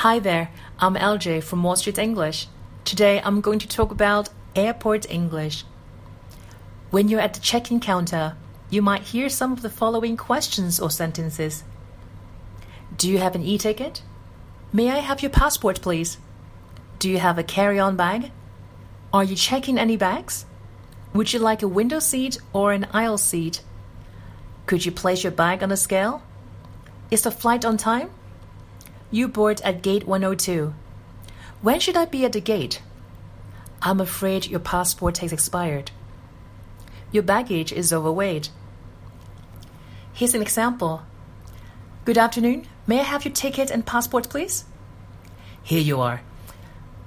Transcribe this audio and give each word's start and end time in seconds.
Hi 0.00 0.18
there, 0.18 0.50
I'm 0.78 0.94
LJ 0.94 1.42
from 1.42 1.62
Wall 1.62 1.74
Street 1.74 1.96
English. 1.96 2.48
Today 2.84 3.18
I'm 3.24 3.40
going 3.40 3.58
to 3.60 3.66
talk 3.66 3.90
about 3.90 4.28
airport 4.54 5.10
English. 5.10 5.64
When 6.90 7.08
you're 7.08 7.18
at 7.18 7.32
the 7.32 7.40
check 7.40 7.70
in 7.70 7.80
counter, 7.80 8.36
you 8.68 8.82
might 8.82 9.04
hear 9.04 9.30
some 9.30 9.54
of 9.54 9.62
the 9.62 9.70
following 9.70 10.18
questions 10.18 10.78
or 10.78 10.90
sentences 10.90 11.64
Do 12.94 13.08
you 13.08 13.16
have 13.16 13.34
an 13.34 13.42
e 13.42 13.56
ticket? 13.56 14.02
May 14.70 14.90
I 14.90 14.98
have 14.98 15.22
your 15.22 15.30
passport, 15.30 15.80
please? 15.80 16.18
Do 16.98 17.08
you 17.08 17.18
have 17.18 17.38
a 17.38 17.42
carry 17.42 17.78
on 17.78 17.96
bag? 17.96 18.32
Are 19.14 19.24
you 19.24 19.34
checking 19.34 19.78
any 19.78 19.96
bags? 19.96 20.44
Would 21.14 21.32
you 21.32 21.38
like 21.38 21.62
a 21.62 21.68
window 21.68 22.00
seat 22.00 22.36
or 22.52 22.74
an 22.74 22.86
aisle 22.92 23.16
seat? 23.16 23.62
Could 24.66 24.84
you 24.84 24.92
place 24.92 25.24
your 25.24 25.32
bag 25.32 25.62
on 25.62 25.70
the 25.70 25.76
scale? 25.78 26.22
Is 27.10 27.22
the 27.22 27.30
flight 27.30 27.64
on 27.64 27.78
time? 27.78 28.10
You 29.16 29.28
board 29.28 29.62
at 29.62 29.80
gate 29.80 30.06
102. 30.06 30.74
When 31.62 31.80
should 31.80 31.96
I 31.96 32.04
be 32.04 32.26
at 32.26 32.32
the 32.32 32.40
gate? 32.42 32.82
I'm 33.80 33.98
afraid 33.98 34.46
your 34.46 34.60
passport 34.60 35.16
has 35.24 35.32
expired. 35.32 35.90
Your 37.12 37.22
baggage 37.22 37.72
is 37.72 37.94
overweight. 37.94 38.50
Here's 40.12 40.34
an 40.34 40.42
example. 40.42 41.00
Good 42.04 42.18
afternoon. 42.18 42.66
May 42.86 43.00
I 43.00 43.04
have 43.04 43.24
your 43.24 43.32
ticket 43.32 43.70
and 43.70 43.86
passport, 43.86 44.28
please? 44.28 44.66
Here 45.62 45.80
you 45.80 45.98
are. 46.02 46.20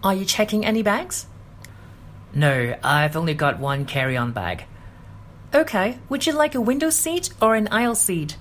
Are 0.03 0.15
you 0.15 0.25
checking 0.25 0.65
any 0.65 0.81
bags? 0.81 1.27
No, 2.33 2.75
I've 2.83 3.15
only 3.15 3.35
got 3.35 3.59
one 3.59 3.85
carry 3.85 4.17
on 4.17 4.31
bag. 4.31 4.63
Okay. 5.53 5.99
Would 6.09 6.25
you 6.25 6.33
like 6.33 6.55
a 6.55 6.61
window 6.61 6.89
seat 6.89 7.29
or 7.39 7.53
an 7.53 7.67
aisle 7.67 7.93
seat? 7.93 8.35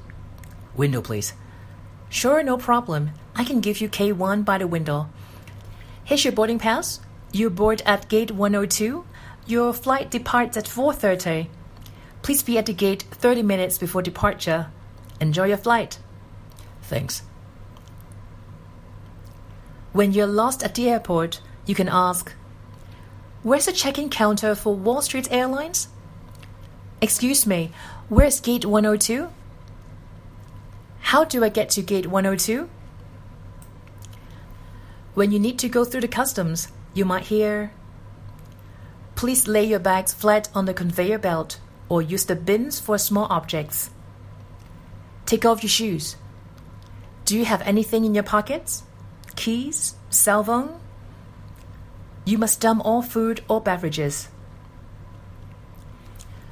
Window, 0.75 1.03
please. 1.03 1.35
Sure, 2.11 2.43
no 2.43 2.57
problem. 2.57 3.11
I 3.35 3.45
can 3.45 3.61
give 3.61 3.81
you 3.81 3.89
K1 3.89 4.45
by 4.45 4.59
the 4.59 4.67
window. 4.67 5.09
Here's 6.05 6.25
your 6.25 6.33
boarding 6.33 6.59
pass. 6.59 7.01
You 7.33 7.51
board 7.51 7.83
at 7.85 8.09
gate 8.09 8.31
102. 8.31 9.05
Your 9.47 9.73
flight 9.73 10.11
departs 10.11 10.57
at 10.57 10.67
4:30. 10.67 11.49
Please 12.23 12.43
be 12.43 12.59
at 12.59 12.67
the 12.67 12.73
gate 12.73 13.05
30 13.11 13.43
minutes 13.43 13.79
before 13.79 14.03
departure. 14.03 14.67
Enjoy 15.21 15.47
your 15.47 15.59
flight. 15.59 15.99
Thanks. 16.83 17.23
When 19.93 20.13
you're 20.13 20.27
lost 20.27 20.63
at 20.63 20.75
the 20.75 20.89
airport, 20.89 21.41
you 21.67 21.75
can 21.75 21.89
ask, 21.89 22.33
Where's 23.43 23.67
the 23.67 23.73
check-in 23.73 24.11
counter 24.11 24.55
for 24.55 24.75
Wall 24.75 25.01
Street 25.03 25.29
Airlines? 25.31 25.89
Excuse 27.01 27.47
me, 27.47 27.71
where's 28.09 28.41
gate 28.41 28.65
102? 28.65 29.29
How 31.09 31.25
do 31.25 31.43
I 31.43 31.49
get 31.49 31.71
to 31.71 31.81
gate 31.81 32.09
102? 32.09 32.69
When 35.15 35.33
you 35.33 35.39
need 35.39 35.59
to 35.61 35.67
go 35.71 35.87
through 35.87 36.03
the 36.03 36.07
customs, 36.07 36.69
you 36.93 37.07
might 37.07 37.33
hear, 37.33 37.73
Please 39.15 39.49
lay 39.49 39.65
your 39.65 39.79
bags 39.79 40.13
flat 40.13 40.51
on 40.55 40.67
the 40.67 40.75
conveyor 40.75 41.17
belt 41.17 41.61
or 41.89 42.03
use 42.03 42.27
the 42.27 42.37
bins 42.37 42.79
for 42.79 42.99
small 42.99 43.27
objects. 43.31 43.89
Take 45.25 45.47
off 45.47 45.63
your 45.63 45.71
shoes. 45.71 46.17
Do 47.25 47.39
you 47.39 47.47
have 47.47 47.63
anything 47.63 48.05
in 48.05 48.15
your 48.15 48.23
pockets? 48.23 48.83
Keys? 49.35 49.95
Cell 50.11 50.45
phone? 50.45 50.79
You 52.27 52.37
must 52.37 52.61
dump 52.61 52.85
all 52.85 53.01
food 53.01 53.43
or 53.49 53.63
beverages. 53.63 54.29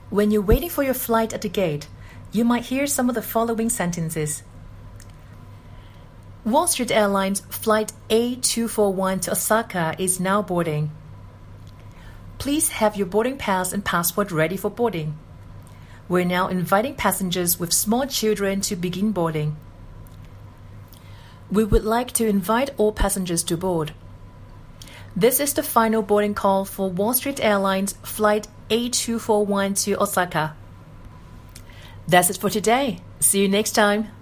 When 0.08 0.30
you're 0.30 0.40
waiting 0.40 0.70
for 0.70 0.82
your 0.82 0.94
flight 0.94 1.34
at 1.34 1.42
the 1.42 1.50
gate, 1.50 1.88
you 2.32 2.44
might 2.44 2.66
hear 2.66 2.86
some 2.86 3.08
of 3.08 3.14
the 3.14 3.22
following 3.22 3.70
sentences. 3.70 4.42
Wall 6.44 6.66
Street 6.66 6.92
Airlines 6.92 7.40
Flight 7.40 7.92
A241 8.08 9.22
to 9.22 9.32
Osaka 9.32 9.96
is 9.98 10.20
now 10.20 10.42
boarding. 10.42 10.90
Please 12.38 12.68
have 12.68 12.96
your 12.96 13.06
boarding 13.06 13.36
pass 13.36 13.72
and 13.72 13.84
passport 13.84 14.30
ready 14.30 14.56
for 14.56 14.70
boarding. 14.70 15.18
We're 16.08 16.24
now 16.24 16.46
inviting 16.46 16.94
passengers 16.94 17.58
with 17.58 17.72
small 17.72 18.06
children 18.06 18.60
to 18.62 18.76
begin 18.76 19.10
boarding. 19.10 19.56
We 21.50 21.64
would 21.64 21.84
like 21.84 22.12
to 22.12 22.28
invite 22.28 22.70
all 22.76 22.92
passengers 22.92 23.42
to 23.44 23.56
board. 23.56 23.92
This 25.16 25.40
is 25.40 25.54
the 25.54 25.62
final 25.62 26.02
boarding 26.02 26.34
call 26.34 26.64
for 26.64 26.90
Wall 26.90 27.14
Street 27.14 27.40
Airlines 27.42 27.94
Flight 28.02 28.46
A241 28.70 29.82
to 29.84 30.00
Osaka. 30.00 30.54
That's 32.08 32.30
it 32.30 32.38
for 32.38 32.50
today. 32.50 32.98
See 33.20 33.42
you 33.42 33.48
next 33.48 33.72
time. 33.72 34.15